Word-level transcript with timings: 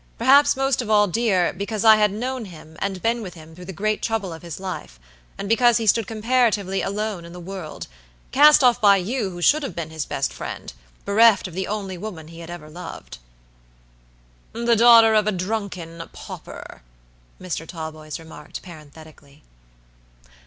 Perhaps 0.17 0.55
most 0.57 0.81
of 0.81 0.89
all 0.89 1.05
dear, 1.05 1.53
because 1.53 1.85
I 1.85 1.97
had 1.97 2.11
known 2.11 2.45
him 2.45 2.75
and 2.79 3.03
been 3.03 3.21
with 3.21 3.35
him 3.35 3.53
through 3.53 3.65
the 3.65 3.71
great 3.71 4.01
trouble 4.01 4.33
of 4.33 4.41
his 4.41 4.59
life; 4.59 4.99
and 5.37 5.47
because 5.47 5.77
he 5.77 5.85
stood 5.85 6.07
comparatively 6.07 6.81
alone 6.81 7.23
in 7.23 7.33
the 7.33 7.39
worldcast 7.39 8.63
off 8.63 8.81
by 8.81 8.97
you 8.97 9.29
who 9.29 9.43
should 9.43 9.61
have 9.61 9.75
been 9.75 9.91
his 9.91 10.07
best 10.07 10.33
friend, 10.33 10.73
bereft 11.05 11.47
of 11.47 11.53
the 11.53 11.67
only 11.67 11.99
woman 11.99 12.29
he 12.29 12.39
had 12.39 12.49
ever 12.49 12.67
loved." 12.67 13.19
"The 14.53 14.75
daughter 14.75 15.13
of 15.13 15.27
a 15.27 15.31
drunken 15.31 16.01
pauper," 16.11 16.81
Mr. 17.39 17.67
Talboys 17.67 18.17
remarked, 18.17 18.63
parenthetically. 18.63 19.43